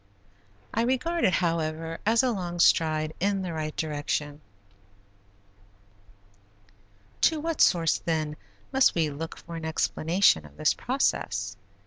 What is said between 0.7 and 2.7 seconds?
I regard it, however as a long